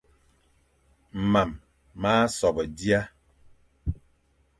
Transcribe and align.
Mam 1.31 1.51
ma 2.01 2.13
sobe 2.37 2.63
dia, 2.77 3.01